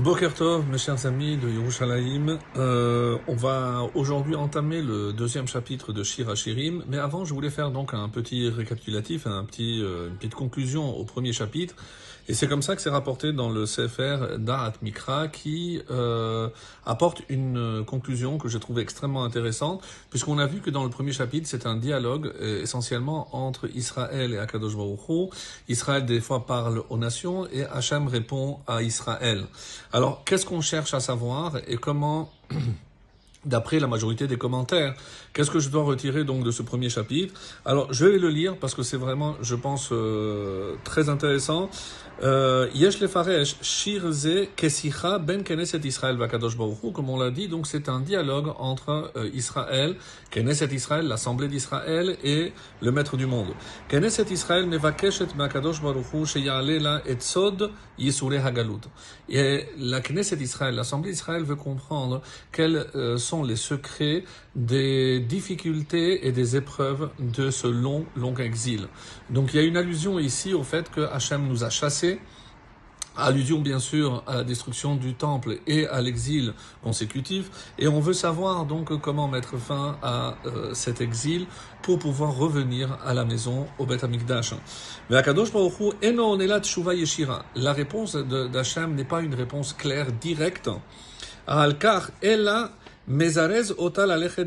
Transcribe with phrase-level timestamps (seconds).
[0.00, 6.02] Bokertov, mes chers amis de Yerushalayim, euh, on va aujourd'hui entamer le deuxième chapitre de
[6.02, 10.16] Shir Hashirim, mais avant je voulais faire donc un petit récapitulatif, un petit, euh, une
[10.16, 11.76] petite conclusion au premier chapitre,
[12.28, 16.48] et c'est comme ça que c'est rapporté dans le Sefer Da'at Mikra qui euh,
[16.86, 21.10] apporte une conclusion que j'ai trouvée extrêmement intéressante, puisqu'on a vu que dans le premier
[21.12, 25.32] chapitre c'est un dialogue euh, essentiellement entre Israël et Akadosh Baruch.
[25.68, 29.46] Israël des fois parle aux nations et Hachem répond à Israël.
[29.92, 32.30] Alors, qu'est-ce qu'on cherche à savoir et comment,
[33.44, 34.94] d'après la majorité des commentaires,
[35.32, 37.34] qu'est-ce que je dois retirer donc de ce premier chapitre?
[37.64, 41.68] Alors, je vais le lire parce que c'est vraiment, je pense, euh, très intéressant.
[42.22, 47.66] Euh, Yesh lefaresh shirze kesicha ben Knesset Israël vakadosh baruch comme on l'a dit, donc
[47.66, 49.96] c'est un dialogue entre euh, Israël,
[50.30, 53.48] Knesset Israël, l'assemblée d'Israël et le maître du monde.
[53.88, 58.84] Knesset Israël mevakeshet makadosh baruch hu sheyale la et sod yisure hagalut.
[59.28, 62.20] Et la Knesset Israël, l'assemblée d'Israël veut comprendre
[62.52, 68.88] quels euh, sont les secrets des difficultés et des épreuves de ce long, long exil.
[69.30, 72.20] Donc il y a une allusion ici au fait que Hachem nous a chassés
[73.14, 77.50] Allusion bien sûr à la destruction du temple et à l'exil consécutif.
[77.78, 81.46] Et on veut savoir donc comment mettre fin à euh, cet exil
[81.82, 84.54] pour pouvoir revenir à la maison au Beth Amikdash.
[85.10, 85.20] La
[87.72, 90.70] réponse d'Hachem n'est pas une réponse claire, directe.
[91.46, 92.70] Al-Kar, Ella
[93.08, 94.46] Mezarez Otal Alechet.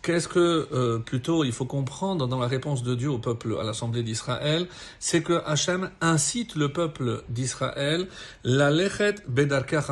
[0.00, 3.64] Qu'est-ce que euh, plutôt il faut comprendre dans la réponse de Dieu au peuple à
[3.64, 4.68] l'assemblée d'Israël,
[5.00, 8.06] c'est que Hachem incite le peuple d'Israël
[8.44, 9.82] la lechet bedarka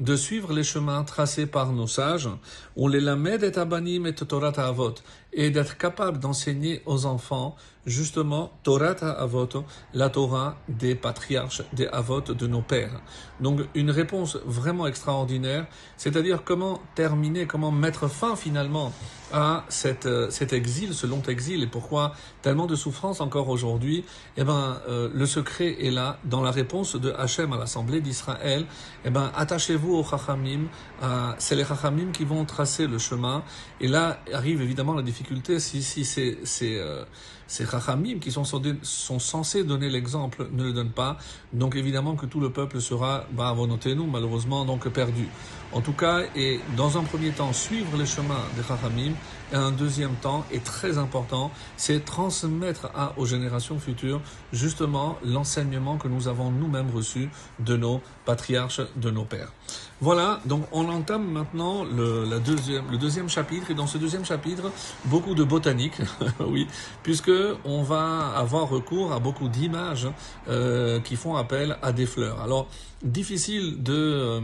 [0.00, 2.28] de suivre les chemins tracés par nos sages,
[2.74, 4.94] on les lamed et abanim et Torah avot,
[5.32, 9.48] et d'être capable d'enseigner aux enfants justement Torah Avot,
[9.94, 13.00] la Torah des patriarches, des Avot de nos pères.
[13.40, 18.92] Donc une réponse vraiment extraordinaire, c'est-à-dire comment terminer, comment mettre fin finalement
[19.32, 24.04] à cette, euh, cet exil, ce long exil, et pourquoi tellement de souffrance encore aujourd'hui,
[24.36, 28.66] eh ben, euh, le secret est là, dans la réponse de Hachem à l'Assemblée d'Israël,
[29.04, 30.66] eh ben, attachez-vous aux Chachamim,
[31.02, 33.44] euh, c'est les Chachamim qui vont tracer le chemin,
[33.80, 35.19] et là arrive évidemment la difficulté,
[35.58, 37.04] si, si c'est, c'est, euh,
[37.50, 41.18] ces Chachamim qui sont, sont censés donner l'exemple ne le donnent pas,
[41.52, 45.28] donc évidemment que tout le peuple sera, bah, nous malheureusement, donc perdu.
[45.72, 49.12] En tout cas, et dans un premier temps, suivre les chemins des Chachamim,
[49.52, 54.20] et un deuxième temps, est très important, c'est transmettre à, aux générations futures
[54.52, 59.52] justement l'enseignement que nous avons nous-mêmes reçu de nos patriarches, de nos pères.
[60.00, 64.72] Voilà, donc on entame maintenant le, deuxième, le deuxième chapitre, et dans ce deuxième chapitre,
[65.04, 66.00] beaucoup de botanique,
[66.40, 66.66] oui,
[67.02, 67.30] puisque
[67.64, 70.08] on va avoir recours à beaucoup d'images
[70.48, 72.40] euh, qui font appel à des fleurs.
[72.40, 72.68] Alors,
[73.02, 73.94] difficile de...
[73.94, 74.40] Euh,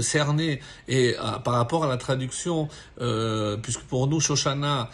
[0.00, 2.68] cerner et euh, par rapport à la traduction,
[3.62, 4.88] puisque pour nous Shoshana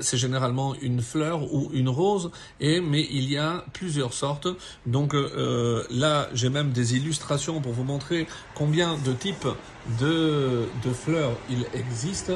[0.00, 4.48] c'est généralement une fleur ou une rose, et mais il y a plusieurs sortes.
[4.86, 8.26] Donc là j'ai même des illustrations pour vous montrer
[8.56, 9.48] combien de types
[10.00, 12.32] de fleurs il existe.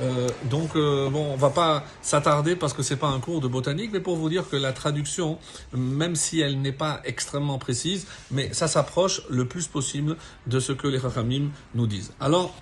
[0.00, 3.48] Euh, donc euh, bon, on va pas s'attarder parce que c'est pas un cours de
[3.48, 5.38] botanique, mais pour vous dire que la traduction,
[5.74, 10.16] même si elle n'est pas extrêmement précise, mais ça s'approche le plus possible
[10.46, 12.12] de ce que les Chachamim nous disent.
[12.20, 12.54] Alors,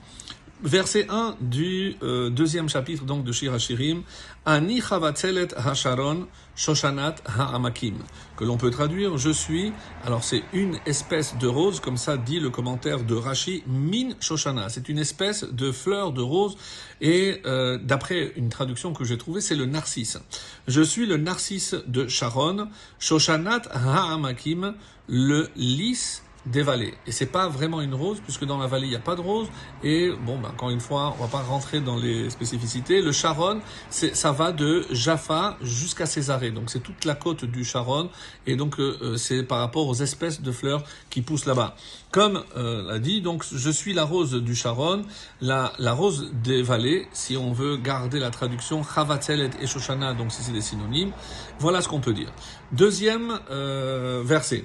[0.62, 4.02] verset 1 du euh, deuxième chapitre donc de Shir Hashirim,
[4.44, 6.26] Ani chavatzelet hasharon
[6.56, 7.96] shoshanat ha'amakim,
[8.36, 9.72] que l'on peut traduire je suis,
[10.04, 14.68] alors c'est une espèce de rose, comme ça dit le commentaire de Rashi, min shoshana,
[14.68, 16.56] c'est une espèce de fleur de rose,
[17.00, 20.18] et euh, d'après une traduction que j'ai trouvée, c'est le narcisse.
[20.66, 24.74] Je suis le narcisse de Sharon, shoshanat ha'amakim,
[25.08, 26.94] le lys des vallées.
[27.06, 29.20] Et c'est pas vraiment une rose, puisque dans la vallée, il n'y a pas de
[29.20, 29.48] rose.
[29.82, 33.02] Et bon, ben, encore une fois, on va pas rentrer dans les spécificités.
[33.02, 33.60] Le Charon,
[33.90, 36.50] ça va de Jaffa jusqu'à Césarée.
[36.50, 38.10] Donc c'est toute la côte du Charon.
[38.46, 41.76] Et donc euh, euh, c'est par rapport aux espèces de fleurs qui poussent là-bas.
[42.10, 45.02] Comme euh, l'a dit, donc je suis la rose du Charon,
[45.40, 50.32] la, la rose des vallées, si on veut garder la traduction, Chavatzelet et Shoshana, donc
[50.32, 51.12] c'est des synonymes.
[51.58, 52.32] Voilà ce qu'on peut dire.
[52.72, 54.64] Deuxième euh, verset.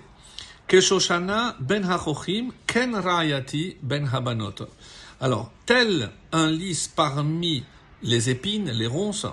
[0.67, 4.67] Keshoshana ben hachochim ken rayati ben habanot.
[5.19, 7.63] Alors, tel un lys parmi
[8.01, 9.27] les épines, les ronces,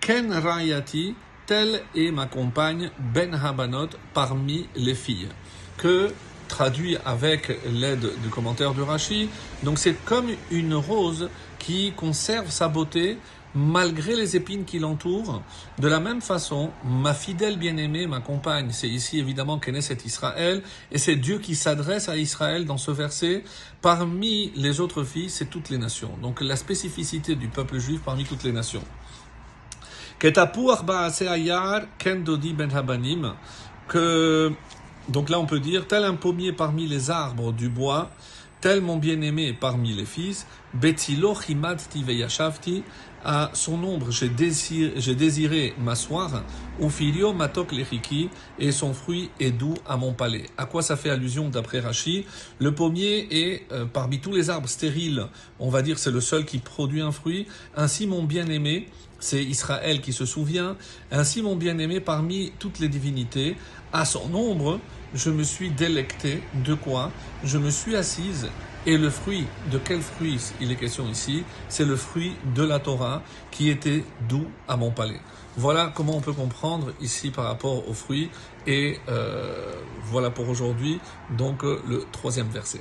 [0.00, 1.14] ken rayati,
[1.46, 5.28] tel est ma compagne ben habanot parmi les filles.
[5.76, 6.12] Que
[6.48, 9.28] traduit avec l'aide du commentaire de Rashi,
[9.62, 13.18] donc c'est comme une rose qui conserve sa beauté
[13.54, 15.42] malgré les épines qui l'entourent.
[15.78, 20.62] De la même façon, ma fidèle bien-aimée, ma compagne, c'est ici évidemment Knesset Israël,
[20.92, 23.44] et c'est Dieu qui s'adresse à Israël dans ce verset.
[23.82, 26.12] Parmi les autres filles, c'est toutes les nations.
[26.22, 28.84] Donc la spécificité du peuple juif parmi toutes les nations.
[32.52, 33.34] Ben
[33.88, 34.52] que
[35.08, 38.10] donc là on peut dire tel un pommier parmi les arbres du bois
[38.60, 40.46] tel mon bien-aimé parmi les fils,
[43.24, 46.42] à son ombre j'ai désiré, désiré m'asseoir,
[46.88, 47.72] filio matok
[48.58, 50.46] et son fruit est doux à mon palais.
[50.56, 52.24] À quoi ça fait allusion d'après Rachi?
[52.58, 55.26] Le pommier est, euh, parmi tous les arbres stériles,
[55.58, 57.46] on va dire c'est le seul qui produit un fruit,
[57.76, 58.88] ainsi mon bien-aimé,
[59.20, 60.76] c'est Israël qui se souvient,
[61.12, 63.56] ainsi mon bien-aimé parmi toutes les divinités,
[63.92, 64.80] à son ombre,
[65.14, 67.10] je me suis délecté de quoi?
[67.44, 68.48] Je me suis assise
[68.86, 71.44] et le fruit, de quel fruit il est question ici?
[71.68, 75.20] C'est le fruit de la Torah qui était doux à mon palais.
[75.56, 78.30] Voilà comment on peut comprendre ici par rapport aux fruits.
[78.66, 79.74] Et euh,
[80.04, 81.00] voilà pour aujourd'hui,
[81.36, 82.80] donc le troisième verset.